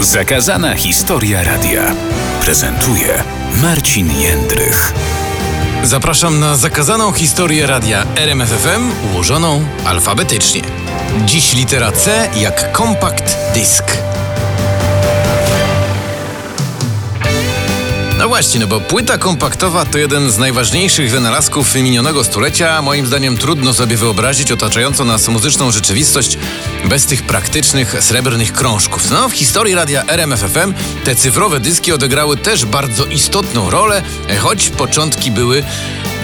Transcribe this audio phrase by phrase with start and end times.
[0.00, 1.94] Zakazana historia radia
[2.40, 3.22] prezentuje
[3.62, 4.92] Marcin Jędrych.
[5.82, 10.62] Zapraszam na zakazaną historię radia RMFFM ułożoną alfabetycznie.
[11.26, 14.15] Dziś litera C jak kompakt disk.
[18.26, 22.82] No właśnie, no bo płyta kompaktowa to jeden z najważniejszych wynalazków minionego stulecia.
[22.82, 26.38] Moim zdaniem trudno sobie wyobrazić otaczającą nas muzyczną rzeczywistość
[26.84, 29.10] bez tych praktycznych srebrnych krążków.
[29.10, 34.02] No, w historii radia RMFFM te cyfrowe dyski odegrały też bardzo istotną rolę,
[34.38, 35.64] choć początki były,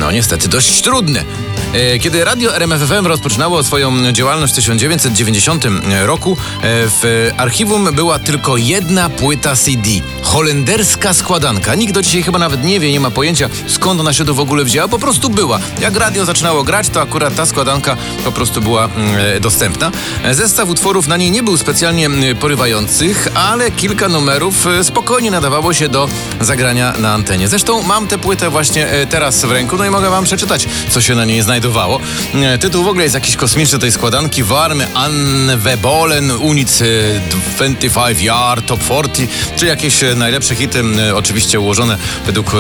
[0.01, 1.25] no niestety, dość trudne.
[1.73, 5.65] E, Kiedy radio RMFFM rozpoczynało swoją działalność w 1990
[6.07, 9.91] roku, e, w archiwum była tylko jedna płyta CD.
[10.23, 11.75] Holenderska składanka.
[11.75, 14.41] Nikt do dzisiaj chyba nawet nie wie, nie ma pojęcia skąd ona się tu w
[14.41, 14.89] ogóle wzięła.
[14.89, 15.59] Po prostu była.
[15.81, 19.91] Jak radio zaczynało grać, to akurat ta składanka po prostu była mm, e, dostępna.
[20.25, 25.73] E, Zestaw utworów na niej nie był specjalnie porywających, ale kilka numerów e, spokojnie nadawało
[25.75, 26.09] się do
[26.41, 27.49] zagrania na antenie.
[27.49, 31.01] Zresztą mam tę płytę właśnie e, teraz w ręku, no i mogę wam przeczytać, co
[31.01, 32.01] się na niej znajdowało.
[32.35, 34.43] E, Tytuł w ogóle jest jakiś kosmiczny tej składanki.
[34.43, 40.83] Warmy Anwebolen Unit e, 25 Yard Top 40, czyli jakieś e, najlepsze hity,
[41.15, 42.53] oczywiście ułożone według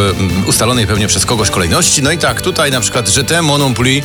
[0.47, 2.03] ustalonej pewnie przez kogoś kolejności.
[2.03, 4.03] No i tak, tutaj na przykład Je t'aime, Mon Pluie,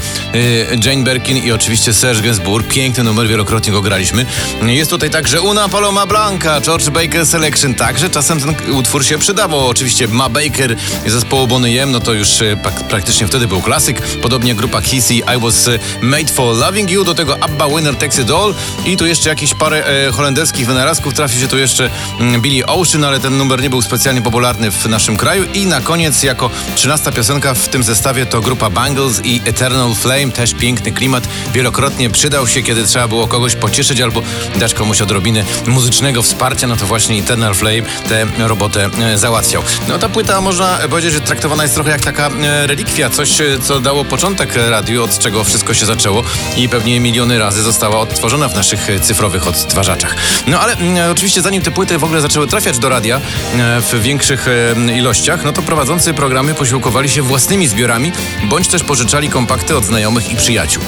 [0.86, 2.68] Jane Birkin i oczywiście Serge Gainsbourg.
[2.68, 4.26] Piękny numer, wielokrotnie go graliśmy.
[4.62, 7.74] Jest tutaj także Una Paloma Blanca, George Baker Selection.
[7.76, 9.68] Także czasem ten utwór się przydawał.
[9.68, 10.76] Oczywiście Ma Baker
[11.06, 14.02] zespołu Bonnie M, no to już prak- praktycznie wtedy był klasyk.
[14.02, 17.04] Podobnie grupa Kiss i I Was e, Made For Loving You.
[17.04, 18.54] Do tego ABBA Winner Takes It All.
[18.86, 21.14] I tu jeszcze jakieś parę e, holenderskich wynalazków.
[21.14, 21.90] Trafi się tu jeszcze
[22.20, 25.44] mm, Billy Ocean, ale ten numer nie był specjalnie popularny w naszym kraju.
[25.54, 30.32] I na koniec jako trzynasta piosenka w tym zestawie to grupa Bangles i Eternal Flame.
[30.32, 31.28] Też piękny klimat.
[31.54, 34.22] Wielokrotnie przydał się, kiedy trzeba było kogoś pocieszyć albo
[34.56, 36.68] dać komuś odrobinę muzycznego wsparcia.
[36.68, 39.64] No to właśnie Eternal Flame tę robotę e, załatwiał.
[39.88, 43.10] No ta płyta można powiedzieć, że traktowana jest trochę jak taka e, relikwia.
[43.10, 46.24] Coś, e, co dało początek radiu, od czego wszystko się zaczęło
[46.58, 50.16] i pewnie miliony razy została odtworzona w naszych e, cyfrowych odtwarzaczach.
[50.48, 54.02] No ale mm, oczywiście zanim te płyty w ogóle zaczęły trafiać do radia e, w
[54.02, 58.12] większych e, ilościach, no to prowadzący programy posiłkowali się własnymi zbiorami,
[58.44, 60.84] bądź też pożyczali kompakty od znajomych i przyjaciół.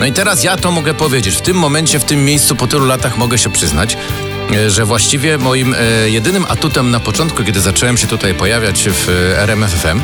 [0.00, 1.36] No i teraz ja to mogę powiedzieć.
[1.36, 3.96] W tym momencie, w tym miejscu, po tylu latach mogę się przyznać,
[4.54, 9.08] e, że właściwie moim e, jedynym atutem na początku, kiedy zacząłem się tutaj pojawiać w
[9.08, 10.00] e, RMFFM,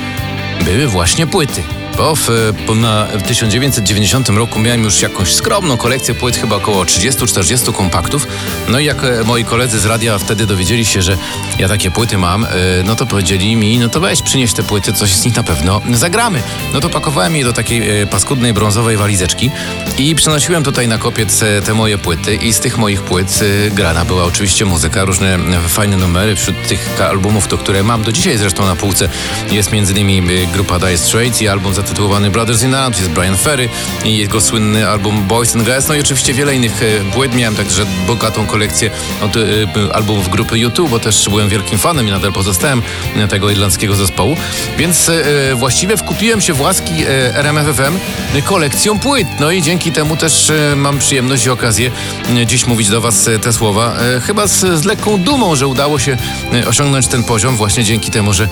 [0.65, 1.63] były właśnie płyty.
[1.97, 2.28] Bo w,
[2.77, 8.27] na, w 1990 roku miałem już jakąś skromną kolekcję płyt, chyba około 30-40 kompaktów.
[8.69, 11.17] No i jak e, moi koledzy z radia wtedy dowiedzieli się, że
[11.59, 12.49] ja takie płyty mam, e,
[12.84, 15.81] no to powiedzieli mi, no to weź przynieś te płyty, coś z nich na pewno
[15.93, 16.43] zagramy.
[16.75, 19.51] No to pakowałem je do takiej e, paskudnej brązowej walizeczki
[19.99, 23.41] i przynosiłem tutaj na kopiec te moje płyty i z tych moich płyt
[23.72, 26.37] grana była oczywiście muzyka, różne fajne numery.
[26.37, 29.09] Wśród tych albumów, to które mam do dzisiaj zresztą na półce,
[29.51, 33.69] jest między innymi grupa Dire Straits i album zatytułowany Brothers in Arms, jest Brian Ferry
[34.05, 37.35] i jego słynny album Boys and Girls, no i oczywiście wiele innych e, płyt.
[37.35, 38.91] Miałem także bogatą kolekcję
[39.23, 42.83] od e, e, albumów grupy YouTube, bo też byłem wielkim fanem i nadal pozostałem
[43.31, 44.37] tego irlandzkiego zespołu,
[44.79, 45.11] więc
[45.55, 46.93] właściwie wkupiłem się w łaski
[47.35, 47.99] RMFFM
[48.45, 49.27] kolekcją płyt.
[49.41, 51.91] No i dzięki temu też mam przyjemność i okazję
[52.47, 53.95] dziś mówić do Was te słowa.
[54.27, 56.17] Chyba z, z lekką dumą, że udało się
[56.67, 58.49] osiągnąć ten poziom właśnie dzięki temu, że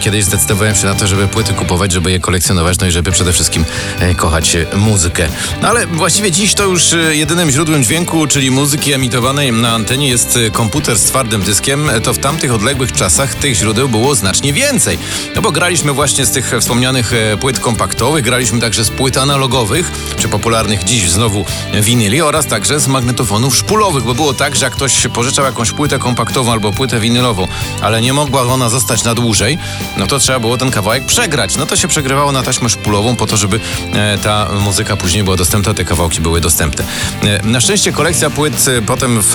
[0.00, 3.32] kiedyś zdecydowałem się na to, żeby płyty kupować, żeby je kolekcjonować, no i żeby przede
[3.32, 3.64] wszystkim
[3.98, 5.28] e, kochać e, muzykę.
[5.62, 10.08] No ale właściwie dziś to już e, jedynym źródłem dźwięku, czyli muzyki emitowanej na antenie
[10.08, 11.90] jest komputer z twardym dyskiem.
[12.02, 14.98] To w tamtych odległych czasach tych źródeł było znacznie więcej.
[15.34, 20.28] No bo graliśmy właśnie z tych wspomnianych płyt kompaktowych, graliśmy także z płyt analogowych, czy
[20.28, 21.44] popularnych dziś znowu
[21.80, 25.98] winyli oraz także z magnetofonów szpulowych, bo było tak, że jak ktoś pożyczał jakąś płytę
[25.98, 27.48] kompaktową albo płytę winylową,
[27.82, 29.58] ale nie mogła ona zostać na dłużej,
[29.96, 31.56] no to trzeba było ten kawałek przegrać.
[31.56, 33.60] No to się przegrywało na taśmę szpulową po to, żeby
[33.92, 36.84] e, ta muzyka później była dostępna, te kawałki były dostępne.
[37.22, 39.34] E, na szczęście kolekcja płyt e, potem w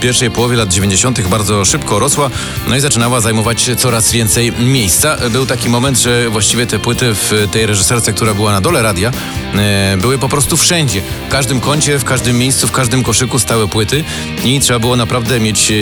[0.00, 1.28] pierwszej połowie lat 90.
[1.28, 2.30] bardzo szybko rosła,
[2.68, 5.16] no i zaczynała zajmować coraz więcej miejsca.
[5.30, 9.10] Był taki moment, że właściwie te płyty w tej reżyserce, która była na dole radia,
[9.98, 11.02] były po prostu wszędzie.
[11.28, 14.04] W każdym kącie, w każdym miejscu, w każdym koszyku stały płyty
[14.44, 15.72] i trzeba było naprawdę mieć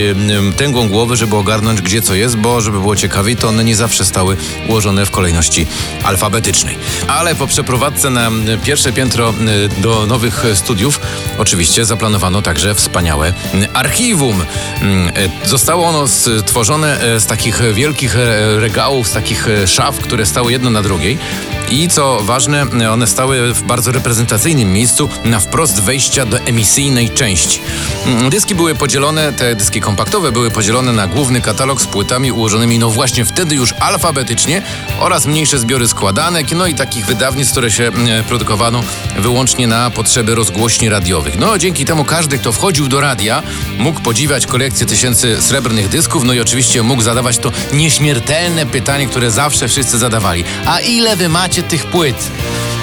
[0.57, 4.05] tęgą głowy, żeby ogarnąć gdzie co jest, bo żeby było ciekawiej, to one nie zawsze
[4.05, 5.67] stały ułożone w kolejności
[6.03, 6.60] alfabetycznej.
[7.07, 8.31] Ale po przeprowadzce na
[8.63, 9.29] pierwsze piętro
[9.77, 10.99] e, do nowych studiów
[11.37, 14.41] oczywiście zaplanowano także wspaniałe m, archiwum.
[14.41, 18.15] E, Zostało ono stworzone z takich wielkich
[18.57, 21.17] regałów, z takich szaf, które stały jedno na drugiej.
[21.71, 27.59] I co ważne, one stały w bardzo reprezentacyjnym miejscu na wprost wejścia do emisyjnej części.
[28.29, 32.89] Dyski były podzielone, te dyski kompaktowe były podzielone na główny katalog z płytami ułożonymi no
[32.89, 34.61] właśnie wtedy już alfabetycznie
[34.99, 38.83] oraz mniejsze zbiory składanek, no i takich wydawnictw, które się mm, produkowano
[39.19, 41.39] wyłącznie na potrzeby rozgłośni radiowych.
[41.39, 43.43] No dzięki temu każdy, kto wchodził do radia,
[43.77, 49.31] mógł podziwiać kolekcję tysięcy srebrnych dysków, no i oczywiście mógł zadawać to nieśmiertelne pytanie, które
[49.31, 50.43] zawsze wszyscy zadawali.
[50.65, 52.31] A ile wy macie tych płyt?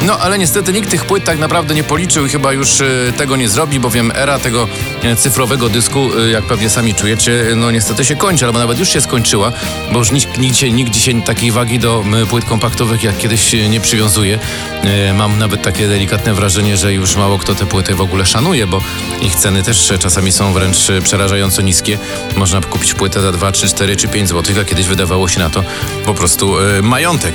[0.03, 2.87] No, ale niestety nikt tych płyt tak naprawdę nie policzył i chyba już e,
[3.17, 4.69] tego nie zrobi, bowiem era tego
[5.03, 8.79] e, cyfrowego dysku, e, jak pewnie sami czujecie, e, no niestety się kończy, albo nawet
[8.79, 9.53] już się skończyła,
[9.93, 14.39] bo już nikt, nikt, nikt dzisiaj takiej wagi do płyt kompaktowych jak kiedyś nie przywiązuje.
[14.83, 18.67] E, Mam nawet takie delikatne wrażenie, że już mało kto te płyty w ogóle szanuje,
[18.67, 18.81] bo
[19.23, 21.99] ich ceny też czasami są wręcz przerażająco niskie.
[22.37, 25.51] Można kupić płytę za 2, 3, 4 czy 5 zł, a kiedyś wydawało się na
[25.51, 25.65] to
[26.05, 27.35] po prostu e, majątek.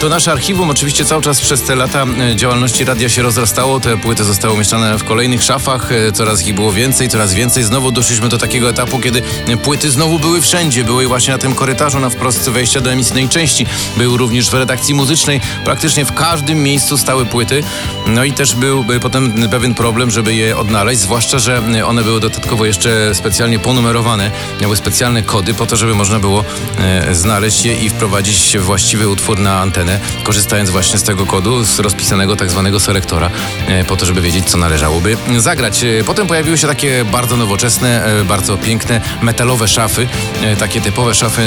[0.00, 3.80] To nasze archiwum oczywiście cały czas przez te lata e, działalności radia się rozrastało.
[3.80, 7.64] Te płyty zostały umieszczane w kolejnych szafach, e, coraz ich było więcej, coraz więcej.
[7.64, 10.84] Znowu doszliśmy do takiego etapu, kiedy e, płyty znowu były wszędzie.
[10.84, 13.66] Były właśnie na tym korytarzu, na wprost wejścia do emisyjnej części.
[13.96, 15.40] Były również w redakcji muzycznej.
[15.64, 17.62] Praktycznie w każdym miejscu stały płyty.
[18.06, 22.20] No i też był był potem pewien problem, żeby je odnaleźć, zwłaszcza, że one były
[22.20, 24.30] dodatkowo jeszcze specjalnie ponumerowane.
[24.60, 26.44] Miały specjalne kody po to, żeby można było
[26.78, 31.80] e, znaleźć je i wprowadzić właściwy utwór na antenę, korzystając właśnie z tego kodu, z
[31.90, 33.30] rozpisanego tak zwanego selektora,
[33.68, 35.84] e, po to, żeby wiedzieć, co należałoby zagrać.
[35.84, 40.08] E, Potem pojawiły się takie bardzo nowoczesne, e, bardzo piękne, metalowe szafy,
[40.58, 41.42] takie typowe szafy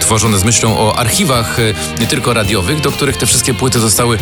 [0.00, 1.56] tworzone z myślą o archiwach,
[2.00, 4.18] nie tylko radiowych, do których te wszystkie płyty zostały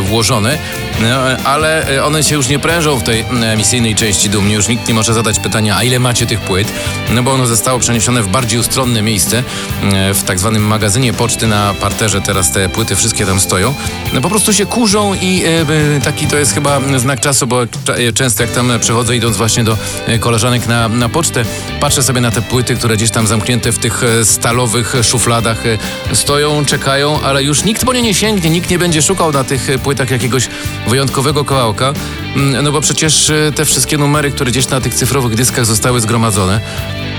[0.00, 0.58] włożone,
[1.00, 1.06] no,
[1.44, 5.14] ale one się już nie prężą w tej emisyjnej części dumnie, już nikt nie może
[5.14, 6.72] zadać pytania, a ile macie tych płyt,
[7.10, 9.42] no bo ono zostało przeniesione w bardziej ustronne miejsce,
[9.92, 13.74] e, w tak zwanym magazynie poczty na parterze, teraz te płyty wszystkie tam stoją,
[14.12, 15.48] no po prostu się kurzą i e,
[15.96, 17.60] e, taki to jest chyba znak czasu, bo
[18.14, 19.76] często jak tam przechodzę idąc właśnie do
[20.20, 21.44] koleżanek na, na pocztę,
[21.80, 25.62] patrzę sobie na te płyty, które gdzieś tam zamknięte w tych stalowych szufladach
[26.12, 29.68] stoją, czekają, ale już nikt po nie nie sięgnie, nikt nie będzie szukał na tych
[29.82, 30.48] płytach jakiegoś
[30.86, 31.92] wyjątkowego kawałka,
[32.36, 36.60] no bo przecież e, te wszystkie numery, które gdzieś na tych cyfrowych dyskach zostały zgromadzone,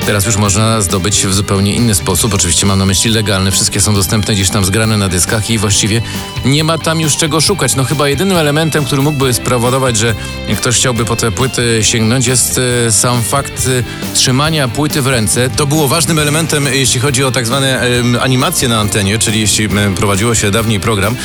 [0.08, 2.34] Teraz już można zdobyć w zupełnie inny sposób.
[2.34, 3.52] Oczywiście mam na myśli legalne.
[3.52, 6.02] Wszystkie są dostępne gdzieś tam zgrane na dyskach i właściwie
[6.46, 7.76] nie ma tam już czego szukać.
[7.76, 10.16] No chyba jedynym elementem, który mógłby spowodować, że
[10.58, 15.50] ktoś chciałby po te płyty sięgnąć jest e, sam fakt e, trzymania płyty w ręce.
[15.50, 17.82] To było ważnym elementem, jeśli chodzi o tak zwane
[18.22, 21.16] animacje na antenie, czyli jeśli prowadziło się dawniej program,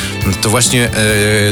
[0.41, 0.91] to właśnie e,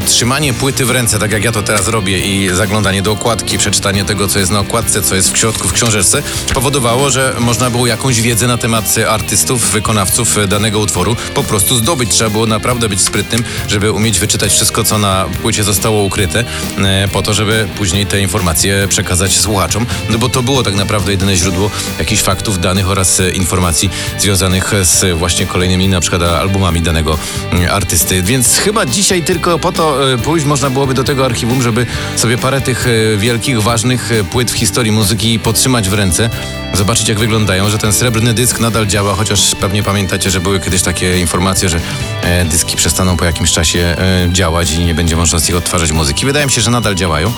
[0.07, 4.05] trzymanie płyty w ręce, tak jak ja to teraz robię i zaglądanie do okładki, przeczytanie
[4.05, 6.23] tego, co jest na okładce, co jest w środku w książeczce,
[6.55, 12.11] powodowało, że można było jakąś wiedzę na temat artystów, wykonawców danego utworu po prostu zdobyć.
[12.11, 16.45] Trzeba było naprawdę być sprytnym, żeby umieć wyczytać wszystko, co na płycie zostało ukryte,
[16.79, 21.11] e, po to, żeby później te informacje przekazać słuchaczom, no bo to było tak naprawdę
[21.13, 26.81] jedyne źródło jakichś faktów, danych oraz e, informacji związanych z właśnie kolejnymi na przykład albumami
[26.83, 27.19] danego
[27.53, 28.23] mm, artysty.
[28.23, 31.87] Więc chyba dzisiaj tylko po to e, pójść można byłoby do tego archiwum, żeby
[32.21, 36.31] sobie parę tych e, wielkich, ważnych e, płyt w historii muzyki podtrzymać w ręce,
[36.75, 40.83] zobaczyć jak wyglądają, że ten srebrny dysk nadal działa, chociaż pewnie pamiętacie, że były kiedyś
[40.83, 41.81] takie informacje, że
[42.23, 43.97] e, dyski przestaną po jakimś czasie
[44.33, 46.27] działać i nie będzie można z nich odtwarzać muzyki.
[46.27, 47.33] Wydaje mi się, że nadal działają.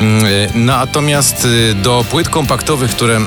[0.00, 0.24] Mm,
[0.54, 3.20] Natomiast do płyt kompaktowych, które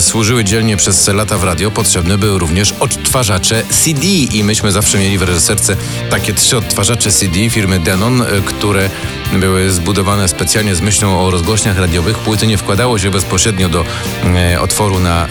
[0.00, 5.18] służyły dzielnie przez lata w radio, potrzebne były również odtwarzacze CD i myśmy zawsze mieli
[5.18, 5.76] w reżyserce
[6.10, 8.90] takie trzy odtwarzacze CD firmy Denon, które
[9.32, 12.18] były zbudowane specjalnie z myślą o rozgłośniach radiowych.
[12.18, 13.84] Płyty nie wkładało się bezpośrednio do
[14.24, 15.28] e, otworu na e,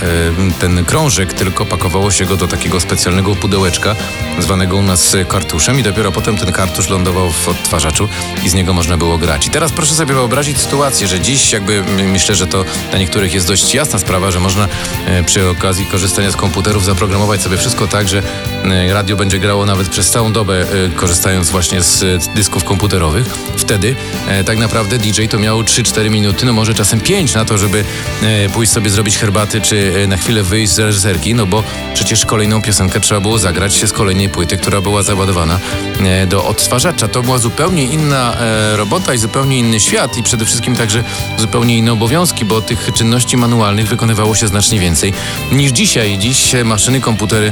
[0.59, 3.95] ten krążek, tylko pakowało się go do takiego specjalnego pudełeczka,
[4.39, 8.09] zwanego u nas kartuszem i dopiero potem ten kartusz lądował w odtwarzaczu
[8.43, 9.47] i z niego można było grać.
[9.47, 13.47] I teraz proszę sobie wyobrazić sytuację, że dziś jakby myślę, że to dla niektórych jest
[13.47, 14.67] dość jasna sprawa, że można
[15.05, 18.23] e, przy okazji korzystania z komputerów zaprogramować sobie wszystko tak, że
[18.63, 23.25] e, radio będzie grało nawet przez całą dobę, e, korzystając właśnie z e, dysków komputerowych.
[23.61, 23.95] Wtedy
[24.27, 27.83] e, tak naprawdę DJ to miał 3-4 minuty, no może czasem 5 na to, żeby
[28.23, 31.63] e, pójść sobie zrobić herbaty, czy e, na chwilę wyjść z reżyserki, no bo
[31.93, 35.59] przecież kolejną piosenkę trzeba było zagrać się z kolejnej płyty, która była załadowana
[35.99, 37.07] e, do odtwarzacza.
[37.07, 41.03] To była zupełnie inna e, robota i zupełnie inny świat i przede wszystkim także
[41.37, 45.13] zupełnie inne obowiązki, bo tych czynności manualnych wykonywało się znacznie więcej
[45.51, 46.17] niż dzisiaj.
[46.17, 47.51] Dziś e, maszyny, komputery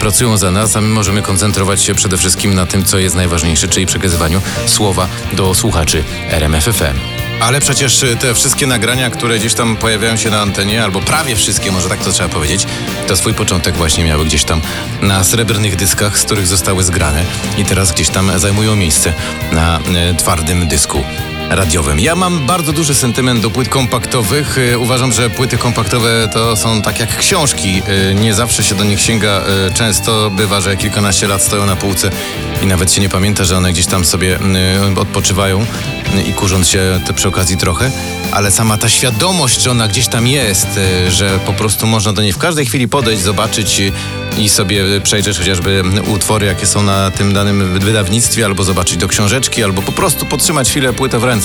[0.00, 3.68] pracują za nas, a my możemy koncentrować się przede wszystkim na tym, co jest najważniejsze,
[3.68, 6.98] czyli przekazywaniu słowa do słuchaczy RMFFM.
[7.40, 11.36] Ale przecież y, te wszystkie nagrania, które gdzieś tam pojawiają się na antenie, albo prawie
[11.36, 12.66] wszystkie, może tak to trzeba powiedzieć,
[13.08, 14.60] to swój początek właśnie miały gdzieś tam
[15.02, 17.24] na srebrnych dyskach, z których zostały zgrane
[17.58, 19.12] i teraz gdzieś tam zajmują miejsce
[19.52, 19.80] na
[20.10, 21.04] y, twardym dysku
[21.50, 22.00] radiowym.
[22.00, 24.58] Ja mam bardzo duży sentyment do płyt kompaktowych.
[24.58, 27.82] Y, Uważam, że płyty kompaktowe to są tak jak książki.
[28.10, 29.40] Y, Nie zawsze się do nich sięga.
[29.68, 32.10] Y, Często bywa, że kilkanaście lat stoją na półce
[32.62, 34.38] i nawet się nie pamięta, że one gdzieś tam sobie
[34.96, 35.66] odpoczywają
[36.26, 37.90] i kurząc się te przy okazji trochę.
[38.32, 40.66] Ale sama ta świadomość, że ona gdzieś tam jest,
[41.08, 43.82] że po prostu można do niej w każdej chwili podejść, zobaczyć
[44.38, 49.64] i sobie przejrzeć chociażby utwory, jakie są na tym danym wydawnictwie, albo zobaczyć do książeczki,
[49.64, 51.39] albo po prostu podtrzymać chwilę płytę w ręce.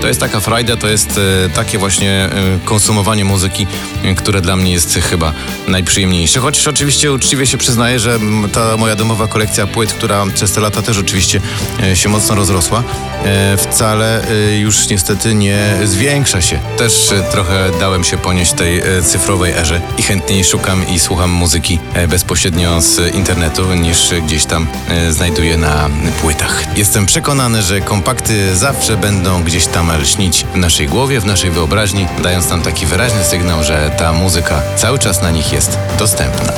[0.00, 2.30] To jest taka frajda, to jest e, takie właśnie e,
[2.64, 3.66] konsumowanie muzyki,
[4.04, 5.32] e, które dla mnie jest chyba
[5.68, 6.40] najprzyjemniejsze.
[6.40, 8.18] Chociaż oczywiście uczciwie się przyznaję, że
[8.52, 11.40] ta moja domowa kolekcja płyt, która przez te lata też oczywiście
[11.94, 12.82] się mocno rozrosła,
[13.58, 14.26] wcale
[14.60, 16.58] już niestety nie zwiększa się.
[16.78, 22.80] Też trochę dałem się ponieść tej cyfrowej erze i chętniej szukam i słucham muzyki bezpośrednio
[22.80, 24.66] z internetu niż gdzieś tam
[25.10, 26.64] znajduję na płytach.
[26.76, 32.06] Jestem przekonany, że kompakty zawsze będą gdzieś tam lśnić w naszej głowie, w naszej wyobraźni,
[32.22, 36.52] dając nam taki wyraźny sygnał, że ta muzyka cały czas na nich jest dostępna.